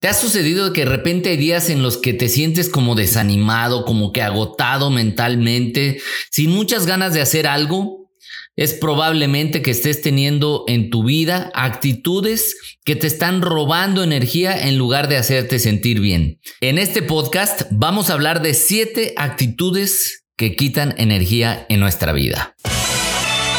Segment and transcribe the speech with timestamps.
[0.00, 3.84] ¿Te ha sucedido que de repente hay días en los que te sientes como desanimado,
[3.84, 8.08] como que agotado mentalmente, sin muchas ganas de hacer algo?
[8.54, 14.78] Es probablemente que estés teniendo en tu vida actitudes que te están robando energía en
[14.78, 16.40] lugar de hacerte sentir bien.
[16.60, 22.56] En este podcast vamos a hablar de siete actitudes que quitan energía en nuestra vida.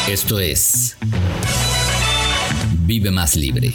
[0.08, 0.96] Esto es
[2.86, 3.74] Vive más libre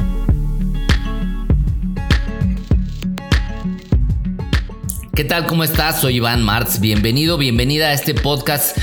[5.13, 5.45] ¿Qué tal?
[5.45, 5.99] ¿Cómo estás?
[5.99, 6.79] Soy Iván Martz.
[6.79, 8.77] Bienvenido, bienvenida a este podcast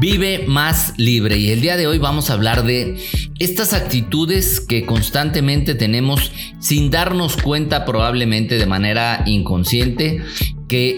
[0.00, 1.36] Vive más libre.
[1.36, 2.96] Y el día de hoy vamos a hablar de
[3.38, 10.22] estas actitudes que constantemente tenemos sin darnos cuenta probablemente de manera inconsciente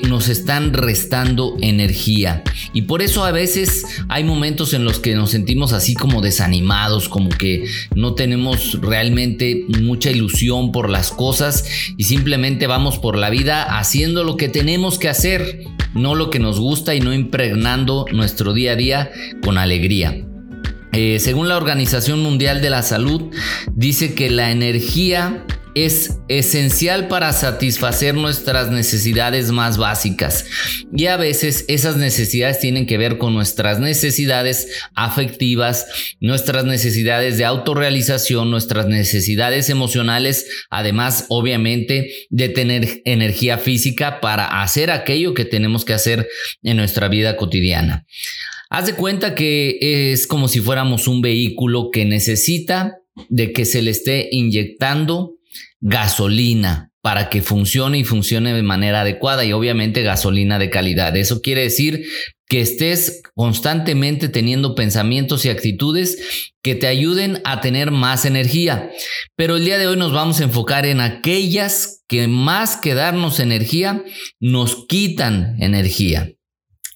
[0.08, 2.42] nos están restando energía.
[2.72, 7.08] Y por eso a veces hay momentos en los que nos sentimos así como desanimados,
[7.08, 11.64] como que no tenemos realmente mucha ilusión por las cosas
[11.96, 16.38] y simplemente vamos por la vida haciendo lo que tenemos que hacer, no lo que
[16.38, 19.10] nos gusta y no impregnando nuestro día a día
[19.42, 20.24] con alegría.
[20.92, 23.30] Eh, según la Organización Mundial de la Salud,
[23.74, 25.44] dice que la energía
[25.76, 30.46] es esencial para satisfacer nuestras necesidades más básicas.
[30.96, 35.86] Y a veces esas necesidades tienen que ver con nuestras necesidades afectivas,
[36.18, 44.90] nuestras necesidades de autorrealización, nuestras necesidades emocionales, además obviamente de tener energía física para hacer
[44.90, 46.26] aquello que tenemos que hacer
[46.62, 48.06] en nuestra vida cotidiana.
[48.70, 49.76] Haz de cuenta que
[50.10, 52.96] es como si fuéramos un vehículo que necesita
[53.28, 55.35] de que se le esté inyectando
[55.88, 61.16] gasolina para que funcione y funcione de manera adecuada y obviamente gasolina de calidad.
[61.16, 62.04] Eso quiere decir
[62.48, 68.90] que estés constantemente teniendo pensamientos y actitudes que te ayuden a tener más energía.
[69.36, 73.38] Pero el día de hoy nos vamos a enfocar en aquellas que más que darnos
[73.38, 74.02] energía,
[74.40, 76.35] nos quitan energía.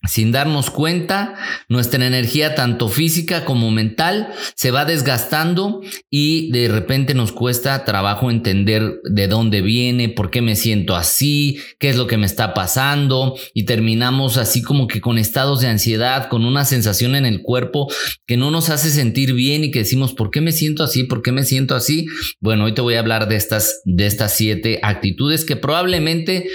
[0.09, 1.35] Sin darnos cuenta,
[1.69, 8.31] nuestra energía, tanto física como mental, se va desgastando y de repente nos cuesta trabajo
[8.31, 12.55] entender de dónde viene, por qué me siento así, qué es lo que me está
[12.55, 17.43] pasando y terminamos así como que con estados de ansiedad, con una sensación en el
[17.43, 17.87] cuerpo
[18.27, 21.05] que no nos hace sentir bien y que decimos, ¿por qué me siento así?
[21.05, 22.07] ¿Por qué me siento así?
[22.41, 26.49] Bueno, hoy te voy a hablar de estas, de estas siete actitudes que probablemente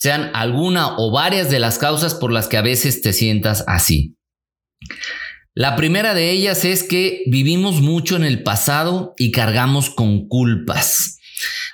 [0.00, 4.16] sean alguna o varias de las causas por las que a veces te sientas así.
[5.54, 11.18] La primera de ellas es que vivimos mucho en el pasado y cargamos con culpas.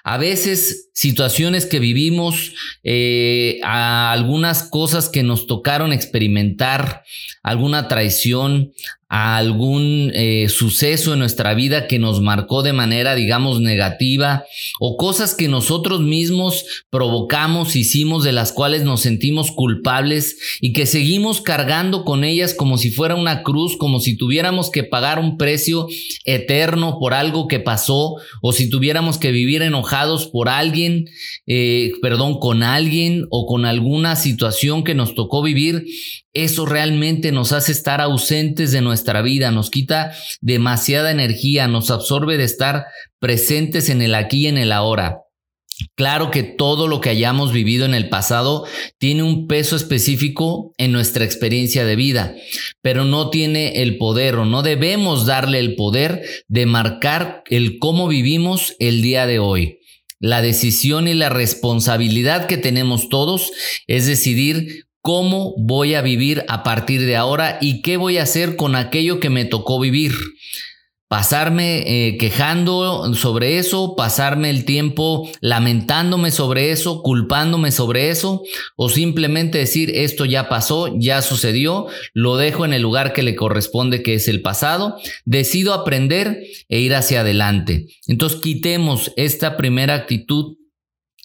[0.03, 7.03] A veces situaciones que vivimos, eh, algunas cosas que nos tocaron experimentar,
[7.43, 8.72] alguna traición,
[9.09, 14.44] a algún eh, suceso en nuestra vida que nos marcó de manera, digamos, negativa
[14.81, 20.87] o cosas que nosotros mismos provocamos, hicimos, de las cuales nos sentimos culpables y que
[20.87, 25.37] seguimos cargando con ellas como si fuera una cruz, como si tuviéramos que pagar un
[25.37, 25.87] precio
[26.25, 31.09] eterno por algo que pasó o si tuviéramos que vivir enojados por alguien,
[31.47, 35.84] eh, perdón, con alguien o con alguna situación que nos tocó vivir
[36.44, 42.36] eso realmente nos hace estar ausentes de nuestra vida, nos quita demasiada energía, nos absorbe
[42.36, 42.86] de estar
[43.19, 45.22] presentes en el aquí y en el ahora.
[45.94, 48.66] Claro que todo lo que hayamos vivido en el pasado
[48.98, 52.34] tiene un peso específico en nuestra experiencia de vida,
[52.82, 58.08] pero no tiene el poder o no debemos darle el poder de marcar el cómo
[58.08, 59.78] vivimos el día de hoy.
[60.19, 63.52] La decisión y la responsabilidad que tenemos todos
[63.86, 68.56] es decidir cómo voy a vivir a partir de ahora y qué voy a hacer
[68.56, 70.11] con aquello que me tocó vivir.
[71.06, 78.43] Pasarme eh, quejando sobre eso, pasarme el tiempo lamentándome sobre eso, culpándome sobre eso,
[78.75, 83.37] o simplemente decir esto ya pasó, ya sucedió, lo dejo en el lugar que le
[83.37, 87.87] corresponde, que es el pasado, decido aprender e ir hacia adelante.
[88.09, 90.56] Entonces quitemos esta primera actitud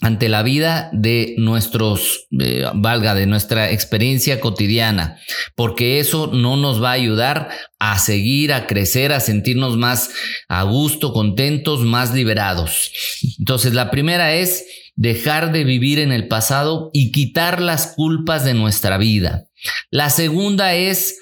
[0.01, 5.17] ante la vida de nuestros, eh, valga, de nuestra experiencia cotidiana,
[5.55, 10.09] porque eso no nos va a ayudar a seguir, a crecer, a sentirnos más
[10.49, 12.91] a gusto, contentos, más liberados.
[13.37, 14.65] Entonces, la primera es
[14.95, 19.45] dejar de vivir en el pasado y quitar las culpas de nuestra vida.
[19.91, 21.15] La segunda es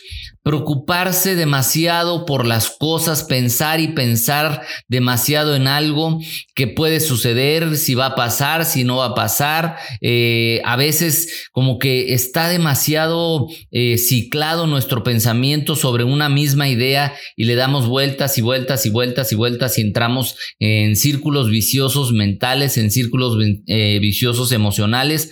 [0.50, 6.19] preocuparse demasiado por las cosas, pensar y pensar demasiado en algo
[6.56, 9.75] que puede suceder, si va a pasar, si no va a pasar.
[10.01, 17.13] Eh, a veces como que está demasiado eh, ciclado nuestro pensamiento sobre una misma idea
[17.36, 22.12] y le damos vueltas y vueltas y vueltas y vueltas y entramos en círculos viciosos
[22.12, 23.38] mentales, en círculos
[23.68, 25.31] eh, viciosos emocionales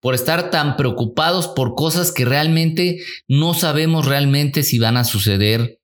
[0.00, 5.80] por estar tan preocupados por cosas que realmente no sabemos realmente si van a suceder.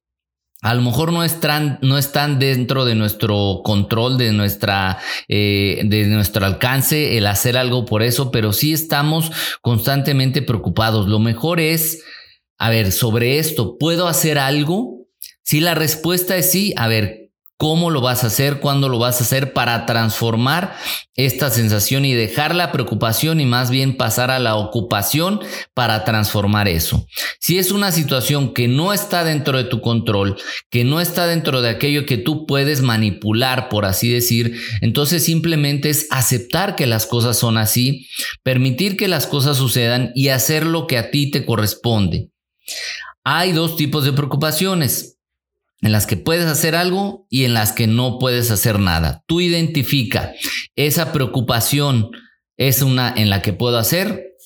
[0.62, 6.06] A lo mejor no están, no están dentro de nuestro control, de, nuestra, eh, de
[6.06, 9.30] nuestro alcance el hacer algo por eso, pero sí estamos
[9.60, 11.06] constantemente preocupados.
[11.06, 12.02] Lo mejor es,
[12.56, 15.06] a ver, sobre esto, ¿puedo hacer algo?
[15.42, 17.23] Si la respuesta es sí, a ver,
[17.64, 20.76] cómo lo vas a hacer, cuándo lo vas a hacer para transformar
[21.16, 25.40] esta sensación y dejar la preocupación y más bien pasar a la ocupación
[25.72, 27.06] para transformar eso.
[27.40, 30.36] Si es una situación que no está dentro de tu control,
[30.68, 35.88] que no está dentro de aquello que tú puedes manipular, por así decir, entonces simplemente
[35.88, 38.08] es aceptar que las cosas son así,
[38.42, 42.28] permitir que las cosas sucedan y hacer lo que a ti te corresponde.
[43.24, 45.13] Hay dos tipos de preocupaciones
[45.80, 49.22] en las que puedes hacer algo y en las que no puedes hacer nada.
[49.26, 50.32] Tú identifica
[50.76, 52.10] esa preocupación
[52.56, 54.36] es una en la que puedo hacer,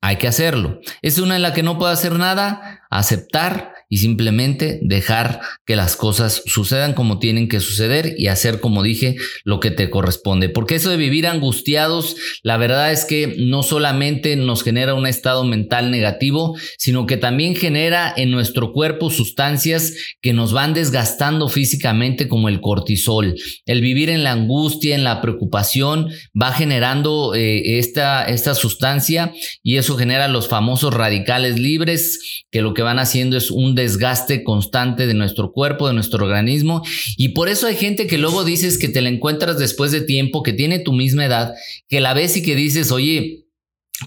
[0.00, 0.80] hay que hacerlo.
[1.02, 5.96] Es una en la que no puedo hacer nada, aceptar y simplemente dejar que las
[5.96, 10.48] cosas sucedan como tienen que suceder y hacer, como dije, lo que te corresponde.
[10.48, 15.44] Porque eso de vivir angustiados, la verdad es que no solamente nos genera un estado
[15.44, 22.28] mental negativo, sino que también genera en nuestro cuerpo sustancias que nos van desgastando físicamente
[22.28, 23.34] como el cortisol.
[23.66, 26.10] El vivir en la angustia, en la preocupación,
[26.40, 29.32] va generando eh, esta, esta sustancia
[29.64, 34.44] y eso genera los famosos radicales libres que lo que van haciendo es un desgaste
[34.44, 36.82] constante de nuestro cuerpo, de nuestro organismo.
[37.16, 40.42] Y por eso hay gente que luego dices que te la encuentras después de tiempo,
[40.42, 41.54] que tiene tu misma edad,
[41.88, 43.46] que la ves y que dices, oye,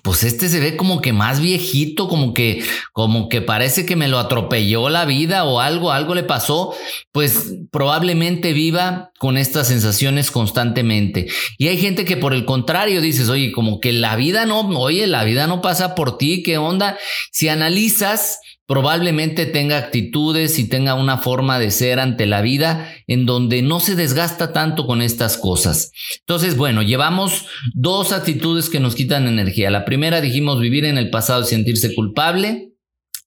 [0.02, 4.08] pues este se ve como que más viejito, como que, como que parece que me
[4.08, 6.74] lo atropelló la vida o algo, algo le pasó,
[7.12, 11.28] pues probablemente viva con estas sensaciones constantemente.
[11.60, 15.06] Y hay gente que por el contrario dices, oye, como que la vida no, oye,
[15.06, 16.98] la vida no pasa por ti, ¿qué onda?
[17.32, 18.40] Si analizas,
[18.74, 23.80] probablemente tenga actitudes y tenga una forma de ser ante la vida en donde no
[23.80, 25.92] se desgasta tanto con estas cosas.
[26.22, 29.70] Entonces, bueno, llevamos dos actitudes que nos quitan energía.
[29.70, 32.72] La primera dijimos vivir en el pasado y sentirse culpable.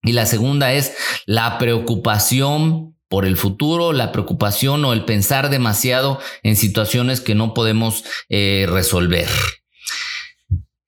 [0.03, 0.97] Y la segunda es
[1.27, 7.55] la preocupación por el futuro, la preocupación o el pensar demasiado en situaciones que no
[7.55, 9.29] podemos eh, resolver.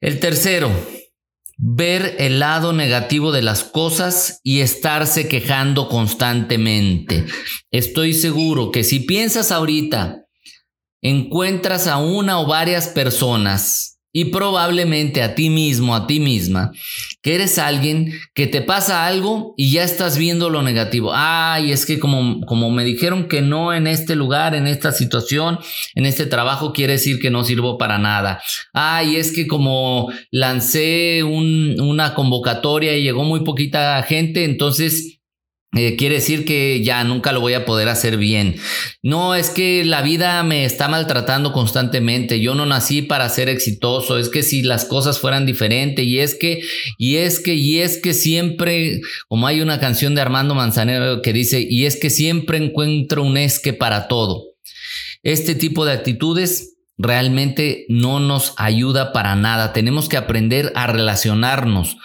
[0.01, 0.73] El tercero,
[1.59, 7.27] ver el lado negativo de las cosas y estarse quejando constantemente.
[7.71, 10.25] Estoy seguro que si piensas ahorita,
[11.03, 16.73] encuentras a una o varias personas y probablemente a ti mismo, a ti misma,
[17.23, 21.13] que eres alguien que te pasa algo y ya estás viendo lo negativo.
[21.15, 25.59] Ay, es que como, como me dijeron que no en este lugar, en esta situación,
[25.95, 28.41] en este trabajo, quiere decir que no sirvo para nada.
[28.73, 35.18] Ay, es que como lancé una convocatoria y llegó muy poquita gente, entonces
[35.77, 38.57] eh, quiere decir que ya nunca lo voy a poder hacer bien.
[39.03, 42.41] No, es que la vida me está maltratando constantemente.
[42.41, 44.19] Yo no nací para ser exitoso.
[44.19, 46.63] Es que si las cosas fueran diferentes y es que,
[46.97, 51.35] y es que, y es que siempre, como hay una canción de Armando Manzanero que
[51.35, 54.45] dice, y es que siempre encuentro un esque para todo.
[55.23, 59.75] Este tipo de actitudes realmente no nos ayuda para nada.
[59.75, 61.99] Tenemos que aprender a relacionarnos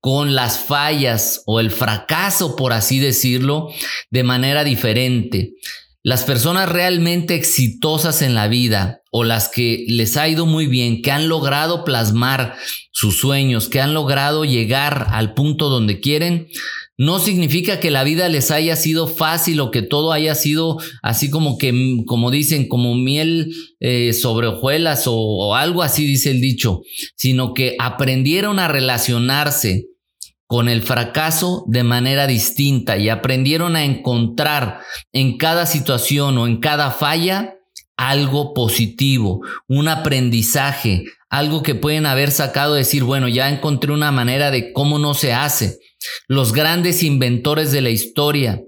[0.00, 3.68] con las fallas o el fracaso, por así decirlo,
[4.10, 5.54] de manera diferente.
[6.08, 11.02] Las personas realmente exitosas en la vida o las que les ha ido muy bien,
[11.02, 12.56] que han logrado plasmar
[12.92, 16.48] sus sueños, que han logrado llegar al punto donde quieren,
[16.96, 21.28] no significa que la vida les haya sido fácil o que todo haya sido así
[21.28, 21.74] como que,
[22.06, 26.80] como dicen, como miel eh, sobre hojuelas o, o algo así dice el dicho,
[27.16, 29.88] sino que aprendieron a relacionarse
[30.48, 34.80] con el fracaso de manera distinta y aprendieron a encontrar
[35.12, 37.54] en cada situación o en cada falla
[37.98, 44.50] algo positivo, un aprendizaje, algo que pueden haber sacado, decir, bueno, ya encontré una manera
[44.50, 45.80] de cómo no se hace.
[46.28, 48.62] Los grandes inventores de la historia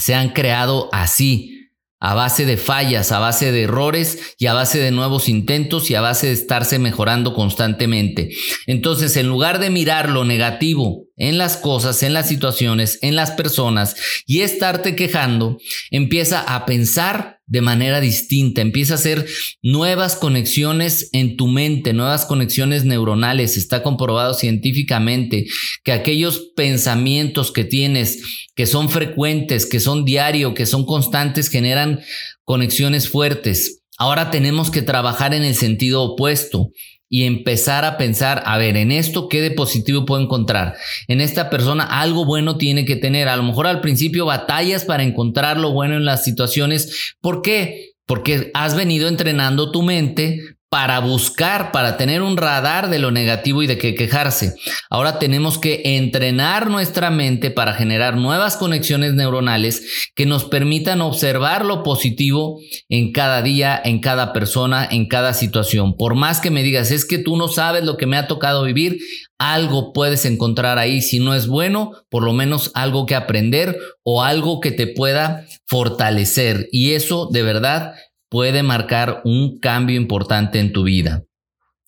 [0.00, 1.53] se han creado así,
[2.00, 5.94] a base de fallas, a base de errores y a base de nuevos intentos y
[5.94, 8.30] a base de estarse mejorando constantemente.
[8.66, 13.30] Entonces, en lugar de mirar lo negativo en las cosas, en las situaciones, en las
[13.32, 13.94] personas
[14.26, 15.58] y estarte quejando,
[15.90, 19.26] empieza a pensar de manera distinta, empieza a hacer
[19.62, 23.56] nuevas conexiones en tu mente, nuevas conexiones neuronales.
[23.56, 25.46] Está comprobado científicamente
[25.82, 28.22] que aquellos pensamientos que tienes,
[28.54, 32.00] que son frecuentes, que son diario, que son constantes, generan
[32.44, 33.82] conexiones fuertes.
[33.98, 36.70] Ahora tenemos que trabajar en el sentido opuesto
[37.14, 40.74] y empezar a pensar, a ver, en esto, ¿qué de positivo puedo encontrar?
[41.06, 43.28] En esta persona algo bueno tiene que tener.
[43.28, 47.14] A lo mejor al principio batallas para encontrar lo bueno en las situaciones.
[47.20, 47.92] ¿Por qué?
[48.04, 53.62] Porque has venido entrenando tu mente para buscar, para tener un radar de lo negativo
[53.62, 54.56] y de qué quejarse.
[54.90, 61.64] Ahora tenemos que entrenar nuestra mente para generar nuevas conexiones neuronales que nos permitan observar
[61.64, 65.96] lo positivo en cada día, en cada persona, en cada situación.
[65.96, 68.64] Por más que me digas, es que tú no sabes lo que me ha tocado
[68.64, 68.98] vivir,
[69.38, 71.02] algo puedes encontrar ahí.
[71.02, 75.46] Si no es bueno, por lo menos algo que aprender o algo que te pueda
[75.66, 76.68] fortalecer.
[76.72, 77.94] Y eso de verdad
[78.34, 81.22] puede marcar un cambio importante en tu vida.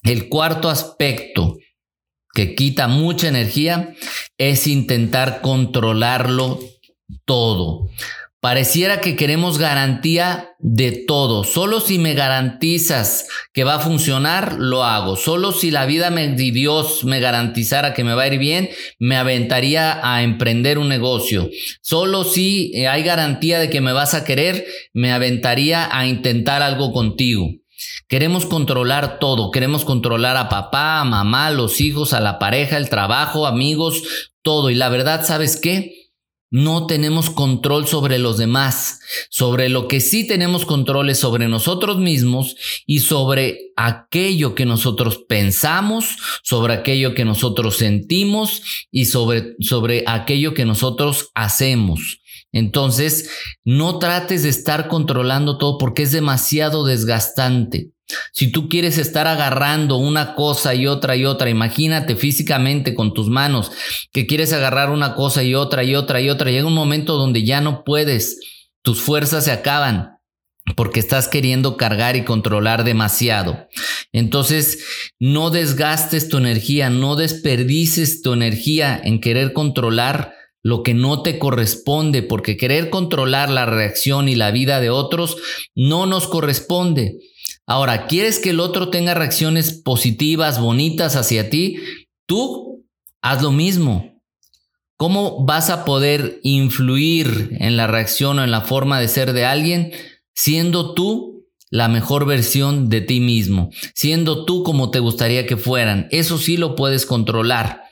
[0.05, 1.57] El cuarto aspecto
[2.35, 3.97] que quita mucha energía
[4.38, 6.61] es intentar controlarlo
[7.25, 7.88] todo.
[8.47, 11.43] Pareciera que queremos garantía de todo.
[11.43, 15.17] Solo si me garantizas que va a funcionar, lo hago.
[15.17, 18.69] Solo si la vida me, Dios me garantizara que me va a ir bien,
[19.00, 21.50] me aventaría a emprender un negocio.
[21.83, 26.62] Solo si eh, hay garantía de que me vas a querer, me aventaría a intentar
[26.62, 27.49] algo contigo.
[28.07, 32.91] Queremos controlar todo, queremos controlar a papá, a mamá, los hijos, a la pareja, el
[32.91, 34.71] trabajo, amigos, todo.
[34.71, 35.96] Y la verdad, ¿sabes qué?
[36.50, 39.00] No tenemos control sobre los demás.
[39.31, 42.55] Sobre lo que sí tenemos control es sobre nosotros mismos
[42.87, 50.55] y sobre aquello que nosotros pensamos, sobre aquello que nosotros sentimos y sobre, sobre aquello
[50.55, 52.21] que nosotros hacemos.
[52.53, 53.29] Entonces,
[53.65, 57.91] no trates de estar controlando todo porque es demasiado desgastante.
[58.32, 63.28] Si tú quieres estar agarrando una cosa y otra y otra, imagínate físicamente con tus
[63.28, 63.72] manos
[64.12, 67.44] que quieres agarrar una cosa y otra y otra y otra, llega un momento donde
[67.44, 68.38] ya no puedes,
[68.82, 70.16] tus fuerzas se acaban
[70.75, 73.68] porque estás queriendo cargar y controlar demasiado.
[74.12, 74.84] Entonces,
[75.20, 81.38] no desgastes tu energía, no desperdices tu energía en querer controlar lo que no te
[81.38, 85.36] corresponde, porque querer controlar la reacción y la vida de otros
[85.76, 87.18] no nos corresponde.
[87.66, 91.78] Ahora, ¿quieres que el otro tenga reacciones positivas, bonitas hacia ti?
[92.26, 92.87] Tú
[93.23, 94.23] haz lo mismo.
[94.96, 99.44] ¿Cómo vas a poder influir en la reacción o en la forma de ser de
[99.44, 99.92] alguien
[100.32, 106.06] siendo tú la mejor versión de ti mismo, siendo tú como te gustaría que fueran?
[106.12, 107.82] Eso sí lo puedes controlar.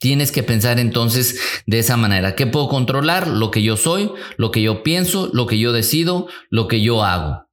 [0.00, 2.34] Tienes que pensar entonces de esa manera.
[2.34, 3.28] ¿Qué puedo controlar?
[3.28, 7.04] Lo que yo soy, lo que yo pienso, lo que yo decido, lo que yo
[7.04, 7.49] hago.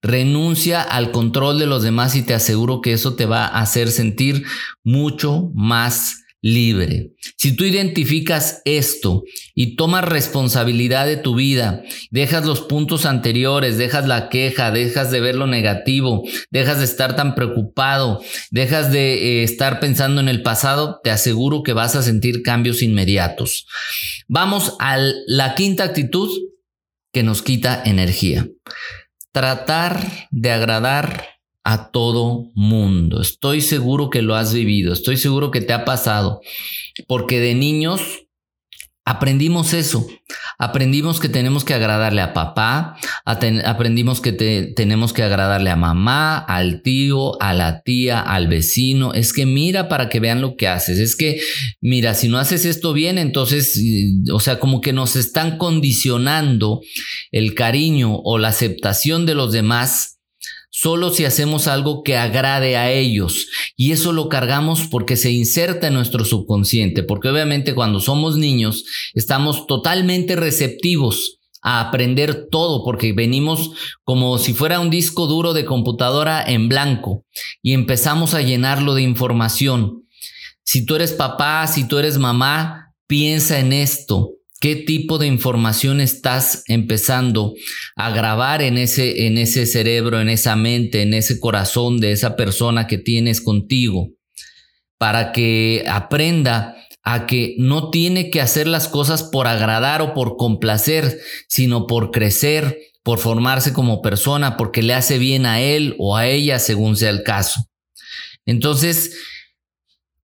[0.00, 3.90] Renuncia al control de los demás y te aseguro que eso te va a hacer
[3.90, 4.44] sentir
[4.84, 7.10] mucho más libre.
[7.36, 9.24] Si tú identificas esto
[9.54, 15.20] y tomas responsabilidad de tu vida, dejas los puntos anteriores, dejas la queja, dejas de
[15.20, 20.42] ver lo negativo, dejas de estar tan preocupado, dejas de eh, estar pensando en el
[20.42, 23.66] pasado, te aseguro que vas a sentir cambios inmediatos.
[24.28, 26.30] Vamos a la quinta actitud
[27.12, 28.46] que nos quita energía
[29.38, 31.28] tratar de agradar
[31.62, 33.22] a todo mundo.
[33.22, 36.40] Estoy seguro que lo has vivido, estoy seguro que te ha pasado,
[37.06, 38.00] porque de niños
[39.08, 40.06] aprendimos eso.
[40.58, 46.82] Aprendimos que tenemos que agradarle a papá, aprendimos que tenemos que agradarle a mamá, al
[46.82, 49.14] tío, a la tía, al vecino.
[49.14, 50.98] Es que mira para que vean lo que haces.
[50.98, 51.40] Es que,
[51.80, 53.80] mira, si no haces esto bien, entonces,
[54.30, 56.82] o sea, como que nos están condicionando
[57.30, 60.17] el cariño o la aceptación de los demás
[60.80, 63.48] solo si hacemos algo que agrade a ellos.
[63.76, 68.84] Y eso lo cargamos porque se inserta en nuestro subconsciente, porque obviamente cuando somos niños
[69.14, 73.72] estamos totalmente receptivos a aprender todo, porque venimos
[74.04, 77.24] como si fuera un disco duro de computadora en blanco
[77.60, 80.04] y empezamos a llenarlo de información.
[80.62, 86.00] Si tú eres papá, si tú eres mamá, piensa en esto qué tipo de información
[86.00, 87.54] estás empezando
[87.96, 92.36] a grabar en ese, en ese cerebro, en esa mente, en ese corazón de esa
[92.36, 94.10] persona que tienes contigo,
[94.98, 100.36] para que aprenda a que no tiene que hacer las cosas por agradar o por
[100.36, 106.16] complacer, sino por crecer, por formarse como persona, porque le hace bien a él o
[106.16, 107.60] a ella según sea el caso.
[108.44, 109.16] Entonces,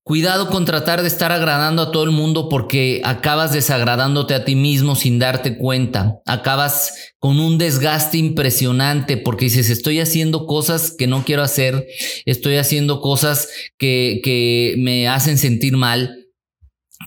[0.06, 4.54] Cuidado con tratar de estar agradando a todo el mundo porque acabas desagradándote a ti
[4.54, 6.20] mismo sin darte cuenta.
[6.26, 11.86] Acabas con un desgaste impresionante porque dices, estoy haciendo cosas que no quiero hacer,
[12.26, 16.26] estoy haciendo cosas que, que me hacen sentir mal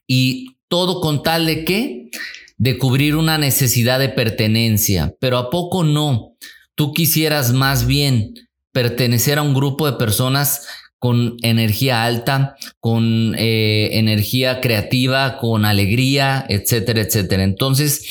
[0.07, 2.09] y todo con tal de qué?
[2.57, 5.13] De cubrir una necesidad de pertenencia.
[5.19, 6.35] Pero ¿a poco no?
[6.73, 8.33] Tú quisieras más bien
[8.71, 10.67] pertenecer a un grupo de personas
[10.99, 17.43] con energía alta, con eh, energía creativa, con alegría, etcétera, etcétera.
[17.43, 18.05] Entonces,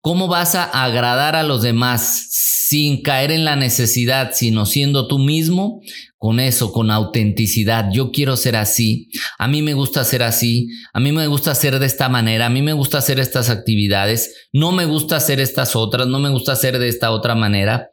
[0.00, 5.18] ¿cómo vas a agradar a los demás sin caer en la necesidad, sino siendo tú
[5.18, 5.82] mismo?
[6.20, 7.88] Con eso, con autenticidad.
[7.90, 9.08] Yo quiero ser así.
[9.38, 10.68] A mí me gusta ser así.
[10.92, 12.44] A mí me gusta ser de esta manera.
[12.44, 14.48] A mí me gusta hacer estas actividades.
[14.52, 16.08] No me gusta hacer estas otras.
[16.08, 17.92] No me gusta hacer de esta otra manera.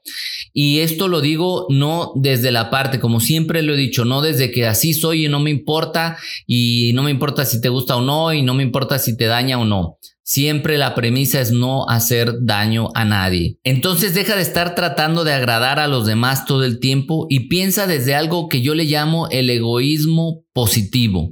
[0.52, 4.52] Y esto lo digo no desde la parte, como siempre lo he dicho, no desde
[4.52, 8.02] que así soy y no me importa y no me importa si te gusta o
[8.02, 10.00] no y no me importa si te daña o no.
[10.30, 13.60] Siempre la premisa es no hacer daño a nadie.
[13.64, 17.88] Entonces deja de estar tratando de agradar a los demás todo el tiempo y piensa
[17.88, 21.32] desde algo que yo le llamo el egoísmo positivo.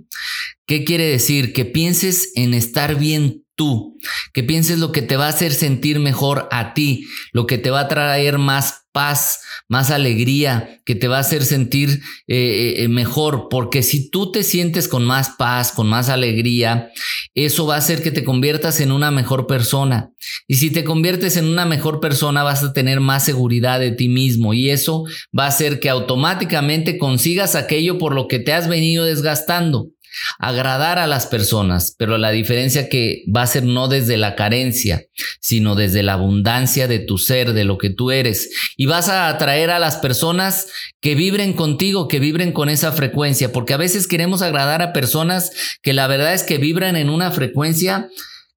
[0.65, 1.51] ¿Qué quiere decir?
[1.51, 3.97] Que pienses en estar bien tú,
[4.33, 7.71] que pienses lo que te va a hacer sentir mejor a ti, lo que te
[7.71, 12.83] va a traer más paz, más alegría, que te va a hacer sentir eh, eh,
[12.83, 16.91] eh, mejor, porque si tú te sientes con más paz, con más alegría,
[17.33, 20.11] eso va a hacer que te conviertas en una mejor persona.
[20.47, 24.07] Y si te conviertes en una mejor persona, vas a tener más seguridad de ti
[24.07, 24.53] mismo.
[24.53, 25.03] Y eso
[25.37, 29.89] va a hacer que automáticamente consigas aquello por lo que te has venido desgastando
[30.39, 35.05] agradar a las personas, pero la diferencia que va a ser no desde la carencia,
[35.39, 38.49] sino desde la abundancia de tu ser, de lo que tú eres.
[38.77, 40.67] Y vas a atraer a las personas
[41.01, 45.51] que vibren contigo, que vibren con esa frecuencia, porque a veces queremos agradar a personas
[45.81, 48.09] que la verdad es que vibran en una frecuencia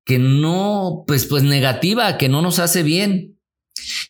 [0.05, 3.39] que no, pues, pues negativa, que no nos hace bien.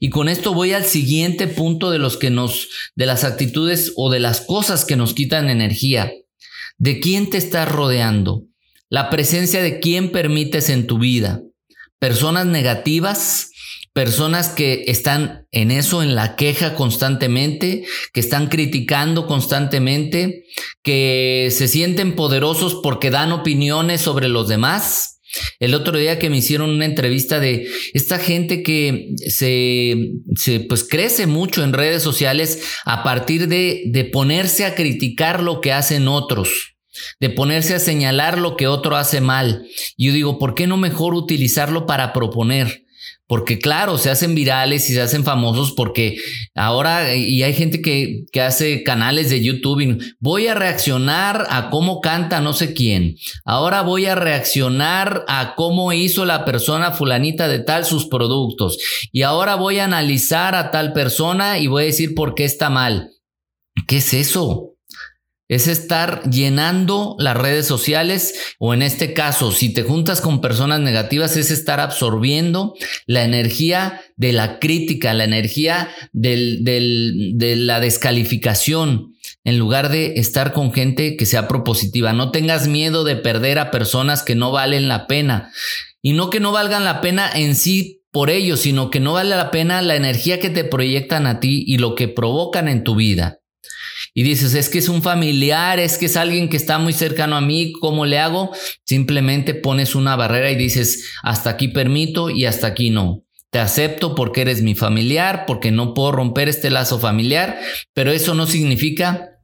[0.00, 4.10] Y con esto voy al siguiente punto de los que nos, de las actitudes o
[4.10, 6.12] de las cosas que nos quitan energía.
[6.78, 8.44] ¿De quién te estás rodeando?
[8.88, 11.42] La presencia de quién permites en tu vida.
[11.98, 13.50] Personas negativas,
[13.92, 20.44] personas que están en eso, en la queja constantemente, que están criticando constantemente,
[20.84, 25.20] que se sienten poderosos porque dan opiniones sobre los demás.
[25.58, 29.96] El otro día que me hicieron una entrevista de esta gente que se,
[30.68, 35.72] pues crece mucho en redes sociales a partir de, de ponerse a criticar lo que
[35.72, 36.77] hacen otros
[37.20, 39.66] de ponerse a señalar lo que otro hace mal.
[39.96, 42.84] Yo digo, ¿por qué no mejor utilizarlo para proponer?
[43.28, 46.16] Porque claro, se hacen virales y se hacen famosos porque
[46.54, 51.68] ahora, y hay gente que, que, hace canales de YouTube y voy a reaccionar a
[51.68, 53.16] cómo canta no sé quién.
[53.44, 58.78] Ahora voy a reaccionar a cómo hizo la persona fulanita de tal sus productos.
[59.12, 62.70] Y ahora voy a analizar a tal persona y voy a decir por qué está
[62.70, 63.10] mal.
[63.86, 64.77] ¿Qué es eso?
[65.48, 70.80] Es estar llenando las redes sociales o en este caso, si te juntas con personas
[70.80, 72.74] negativas, es estar absorbiendo
[73.06, 80.72] la energía de la crítica, la energía de la descalificación, en lugar de estar con
[80.72, 82.12] gente que sea propositiva.
[82.12, 85.50] No tengas miedo de perder a personas que no valen la pena.
[86.00, 89.30] Y no que no valgan la pena en sí por ellos, sino que no vale
[89.30, 92.94] la pena la energía que te proyectan a ti y lo que provocan en tu
[92.94, 93.37] vida
[94.18, 97.36] y dices, es que es un familiar, es que es alguien que está muy cercano
[97.36, 98.50] a mí, ¿cómo le hago?
[98.84, 103.22] Simplemente pones una barrera y dices, hasta aquí permito y hasta aquí no.
[103.50, 107.60] Te acepto porque eres mi familiar, porque no puedo romper este lazo familiar,
[107.94, 109.38] pero eso no significa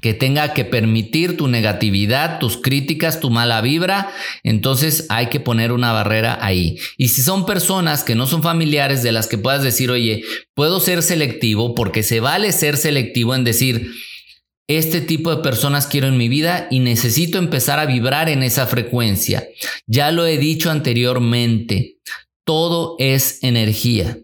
[0.00, 4.12] que tenga que permitir tu negatividad, tus críticas, tu mala vibra,
[4.44, 6.78] entonces hay que poner una barrera ahí.
[6.96, 10.22] Y si son personas que no son familiares de las que puedas decir, oye,
[10.54, 13.90] puedo ser selectivo porque se vale ser selectivo en decir,
[14.78, 18.66] este tipo de personas quiero en mi vida y necesito empezar a vibrar en esa
[18.66, 19.46] frecuencia.
[19.86, 21.98] Ya lo he dicho anteriormente,
[22.44, 24.18] todo es energía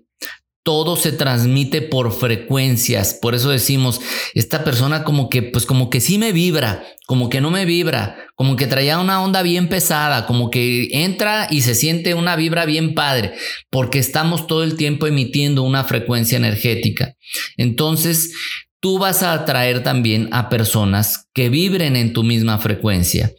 [0.69, 3.15] todo se transmite por frecuencias.
[3.15, 4.03] Por eso decimos,
[4.35, 8.19] esta persona como que, pues como que sí me vibra, como que no me vibra,
[8.35, 12.67] como que traía una onda bien pesada, como que entra y se siente una vibra
[12.67, 13.33] bien padre,
[13.71, 17.15] porque estamos todo el tiempo emitiendo una frecuencia energética.
[17.57, 18.35] Entonces,
[18.81, 23.33] tú vas a atraer también a personas que vibren en tu misma frecuencia.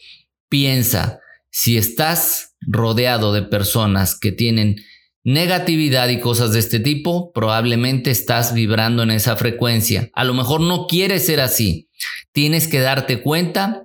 [0.49, 1.19] Piensa,
[1.51, 4.77] si estás rodeado de personas que tienen
[5.23, 10.09] negatividad y cosas de este tipo, probablemente estás vibrando en esa frecuencia.
[10.13, 11.89] A lo mejor no quieres ser así.
[12.31, 13.83] Tienes que darte cuenta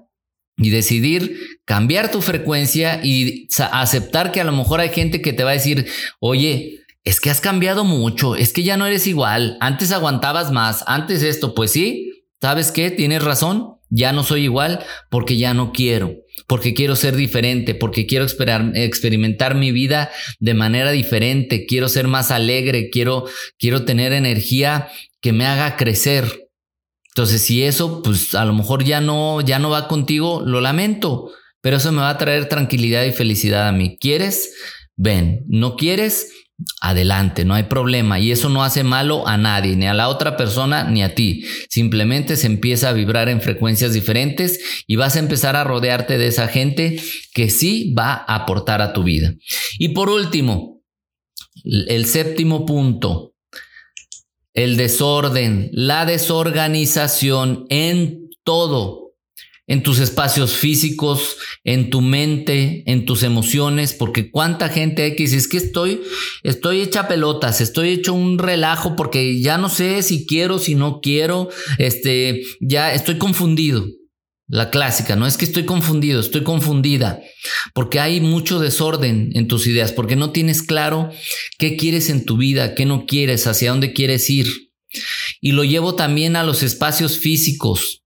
[0.56, 5.42] y decidir cambiar tu frecuencia y aceptar que a lo mejor hay gente que te
[5.42, 5.86] va a decir,
[6.20, 10.84] oye, es que has cambiado mucho, es que ya no eres igual, antes aguantabas más,
[10.86, 12.90] antes esto, pues sí, ¿sabes qué?
[12.90, 16.14] Tienes razón, ya no soy igual porque ya no quiero,
[16.46, 22.30] porque quiero ser diferente, porque quiero experimentar mi vida de manera diferente, quiero ser más
[22.30, 23.26] alegre, quiero,
[23.58, 24.88] quiero tener energía
[25.20, 26.48] que me haga crecer.
[27.08, 31.30] Entonces, si eso, pues a lo mejor ya no, ya no va contigo, lo lamento,
[31.60, 33.96] pero eso me va a traer tranquilidad y felicidad a mí.
[34.00, 34.52] ¿Quieres?
[34.96, 35.44] Ven.
[35.46, 36.28] ¿No quieres?
[36.80, 38.20] Adelante, no hay problema.
[38.20, 41.44] Y eso no hace malo a nadie, ni a la otra persona, ni a ti.
[41.68, 46.28] Simplemente se empieza a vibrar en frecuencias diferentes y vas a empezar a rodearte de
[46.28, 47.00] esa gente
[47.32, 49.34] que sí va a aportar a tu vida.
[49.78, 50.82] Y por último,
[51.64, 53.34] el séptimo punto,
[54.52, 59.03] el desorden, la desorganización en todo,
[59.66, 65.48] en tus espacios físicos, en tu mente, en tus emociones, porque cuánta gente decir, es
[65.48, 66.02] que estoy,
[66.42, 71.00] estoy hecha pelotas, estoy hecho un relajo porque ya no sé si quiero, si no
[71.00, 71.48] quiero,
[71.78, 73.86] este, ya estoy confundido.
[74.46, 77.18] La clásica, no es que estoy confundido, estoy confundida,
[77.72, 81.08] porque hay mucho desorden en tus ideas, porque no tienes claro
[81.58, 84.46] qué quieres en tu vida, qué no quieres, hacia dónde quieres ir.
[85.40, 88.03] Y lo llevo también a los espacios físicos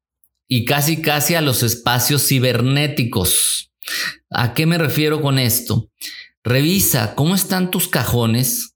[0.49, 3.71] y casi casi a los espacios cibernéticos.
[4.31, 5.91] ¿A qué me refiero con esto?
[6.43, 8.75] Revisa cómo están tus cajones,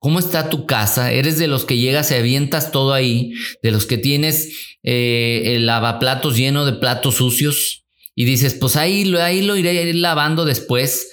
[0.00, 1.12] ¿Cómo está tu casa?
[1.12, 3.34] ¿Eres de los que llegas y avientas todo ahí?
[3.62, 7.84] ¿De los que tienes eh, el lavaplatos lleno de platos sucios?
[8.14, 11.08] Y dices, pues ahí, ahí lo iré lavando después.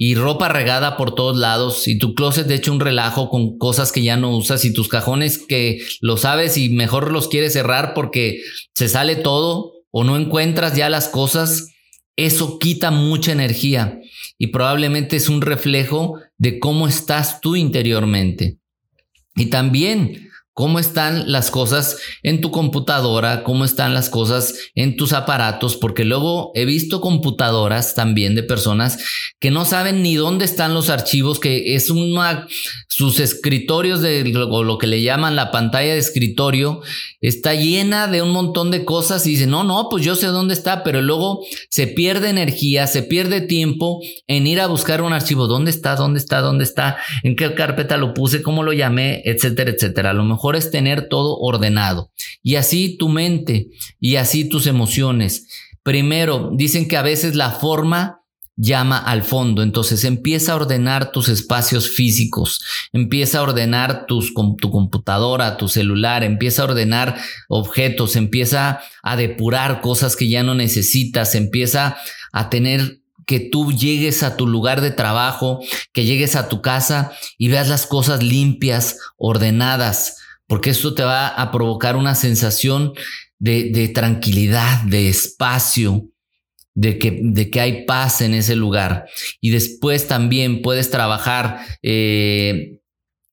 [0.00, 1.88] Y ropa regada por todos lados.
[1.88, 4.64] Y tu closet de hecho un relajo con cosas que ya no usas.
[4.64, 8.40] Y tus cajones que lo sabes y mejor los quieres cerrar porque
[8.74, 11.72] se sale todo o no encuentras ya las cosas.
[12.16, 14.00] Eso quita mucha energía
[14.38, 18.58] y probablemente es un reflejo de cómo estás tú interiormente.
[19.34, 20.27] Y también
[20.58, 26.04] cómo están las cosas en tu computadora, cómo están las cosas en tus aparatos, porque
[26.04, 28.98] luego he visto computadoras también de personas
[29.38, 32.48] que no saben ni dónde están los archivos, que es una,
[32.88, 36.80] sus escritorios de o lo que le llaman la pantalla de escritorio
[37.20, 40.54] está llena de un montón de cosas y dice, no, no, pues yo sé dónde
[40.54, 45.46] está, pero luego se pierde energía, se pierde tiempo en ir a buscar un archivo,
[45.46, 49.70] dónde está, dónde está, dónde está, en qué carpeta lo puse, cómo lo llamé, etcétera,
[49.70, 50.10] etcétera.
[50.10, 52.10] A lo mejor es tener todo ordenado.
[52.42, 53.68] Y así tu mente
[54.00, 55.48] y así tus emociones.
[55.82, 58.18] Primero, dicen que a veces la forma
[58.58, 59.62] llama al fondo.
[59.62, 62.60] Entonces empieza a ordenar tus espacios físicos,
[62.92, 67.16] empieza a ordenar tus, tu computadora, tu celular, empieza a ordenar
[67.48, 71.96] objetos, empieza a depurar cosas que ya no necesitas, empieza
[72.32, 75.60] a tener que tú llegues a tu lugar de trabajo,
[75.92, 80.17] que llegues a tu casa y veas las cosas limpias, ordenadas,
[80.48, 82.94] porque esto te va a provocar una sensación
[83.38, 86.08] de, tranquilidad, de espacio,
[86.74, 89.06] de que, hay paz en ese lugar.
[89.40, 92.80] Y después también puedes trabajar eh,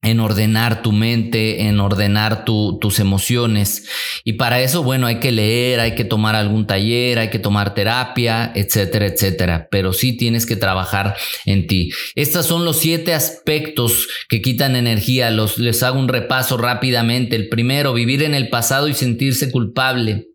[0.05, 3.87] en ordenar tu mente, en ordenar tus emociones.
[4.23, 7.73] Y para eso, bueno, hay que leer, hay que tomar algún taller, hay que tomar
[7.73, 9.67] terapia, etcétera, etcétera.
[9.71, 11.15] Pero sí tienes que trabajar
[11.45, 11.91] en ti.
[12.13, 15.31] Estos son los siete aspectos que quitan energía.
[15.31, 17.35] Los, les hago un repaso rápidamente.
[17.35, 20.27] El primero, vivir en el pasado y sentirse culpable.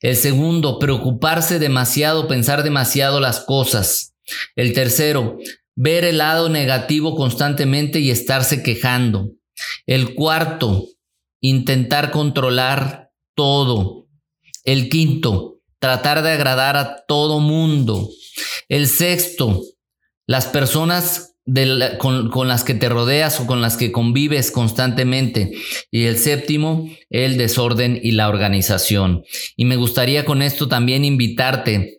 [0.00, 4.14] El segundo, preocuparse demasiado, pensar demasiado las cosas.
[4.54, 5.38] El tercero,
[5.80, 9.30] ver el lado negativo constantemente y estarse quejando.
[9.86, 10.88] El cuarto,
[11.40, 14.08] intentar controlar todo.
[14.64, 18.10] El quinto, tratar de agradar a todo mundo.
[18.68, 19.62] El sexto,
[20.26, 21.36] las personas
[21.98, 25.52] con, con, las que te rodeas o con las que convives constantemente.
[25.92, 29.22] Y el séptimo, el desorden y la organización.
[29.56, 31.97] Y me gustaría con esto también invitarte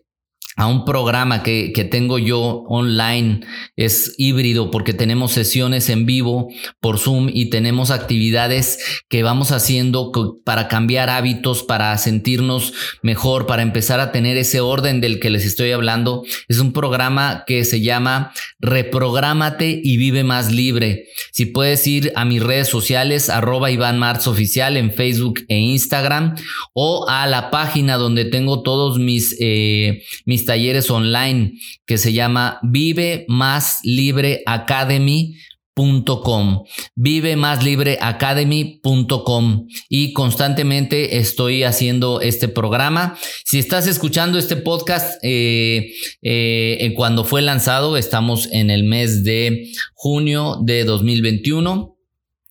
[0.56, 3.40] a un programa que, que, tengo yo online.
[3.76, 6.48] Es híbrido porque tenemos sesiones en vivo
[6.80, 10.12] por Zoom y tenemos actividades que vamos haciendo
[10.44, 15.44] para cambiar hábitos, para sentirnos mejor, para empezar a tener ese orden del que les
[15.44, 16.24] estoy hablando.
[16.48, 21.04] Es un programa que se llama Reprográmate y vive más libre.
[21.32, 26.34] Si puedes ir a mis redes sociales, arroba Iván Marx Oficial en Facebook e Instagram
[26.74, 31.52] o a la página donde tengo todos mis, eh, mis talleres online
[31.86, 34.42] que se llama Vive Más Libre
[36.94, 43.16] vive más libre academy.com y constantemente estoy haciendo este programa.
[43.44, 49.70] Si estás escuchando este podcast eh, eh, cuando fue lanzado, estamos en el mes de
[49.94, 51.96] junio de 2021.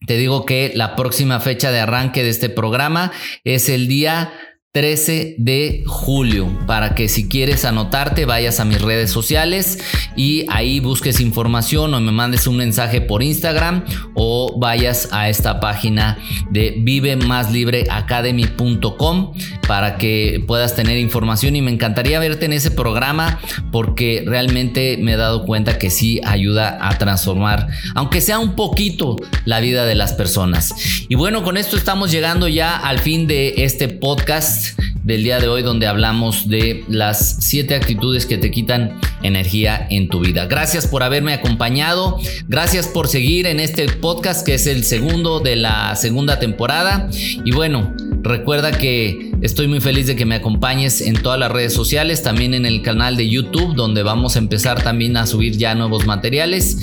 [0.08, 3.12] Te digo que la próxima fecha de arranque de este programa
[3.43, 4.32] es el día
[4.80, 9.78] 13 de julio para que si quieres anotarte vayas a mis redes sociales
[10.15, 15.60] y ahí busques información o me mandes un mensaje por Instagram o vayas a esta
[15.60, 16.18] página
[16.50, 19.34] de vivemasLibreAcademy.com
[19.68, 21.58] para que puedas tener información.
[21.58, 23.42] Y me encantaría verte en ese programa
[23.74, 29.18] porque realmente me he dado cuenta que sí ayuda a transformar aunque sea un poquito
[29.44, 30.74] la vida de las personas.
[31.10, 34.68] Y bueno con esto estamos llegando ya al fin de este podcast
[35.03, 40.10] del día de hoy donde hablamos de las siete actitudes que te quitan energía en
[40.10, 40.45] tu vida.
[40.45, 45.55] Gracias por haberme acompañado, gracias por seguir en este podcast que es el segundo de
[45.55, 47.10] la segunda temporada
[47.43, 51.73] y bueno, recuerda que estoy muy feliz de que me acompañes en todas las redes
[51.73, 55.75] sociales, también en el canal de YouTube donde vamos a empezar también a subir ya
[55.75, 56.77] nuevos materiales.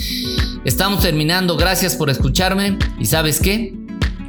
[0.64, 3.72] Estamos terminando, gracias por escucharme y sabes qué,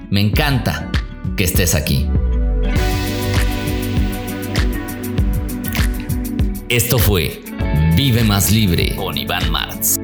[0.09, 0.91] me encanta
[1.35, 2.07] que estés aquí.
[6.69, 7.41] Esto fue
[7.95, 9.97] Vive Más Libre con Iván Martz.